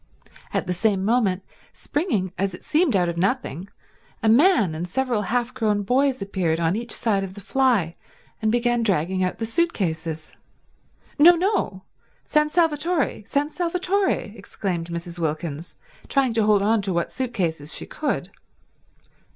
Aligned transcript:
At 0.51 0.65
the 0.65 0.73
same 0.73 1.05
moment, 1.05 1.43
springing 1.73 2.33
as 2.35 2.55
it 2.55 2.65
seemed 2.65 2.95
out 2.95 3.07
of 3.07 3.17
nothing, 3.19 3.69
a 4.23 4.29
man 4.29 4.73
and 4.73 4.87
several 4.89 5.21
half 5.29 5.53
grown 5.53 5.83
boys 5.83 6.23
appeared 6.23 6.59
on 6.59 6.75
each 6.75 6.91
side 6.91 7.23
of 7.23 7.35
the 7.35 7.39
fly 7.39 7.95
and 8.41 8.51
began 8.51 8.81
dragging 8.81 9.23
out 9.23 9.37
the 9.37 9.45
suit 9.45 9.73
cases. 9.73 10.35
"No, 11.19 11.33
no—San 11.35 12.49
Salvatore, 12.49 13.23
San 13.27 13.51
Salvatore"—exclaimed 13.51 14.89
Mrs. 14.89 15.19
Wilkins, 15.19 15.75
trying 16.07 16.33
to 16.33 16.47
hold 16.47 16.63
on 16.63 16.81
to 16.81 16.93
what 16.93 17.11
suit 17.11 17.31
cases 17.31 17.71
she 17.75 17.85
could. 17.85 18.31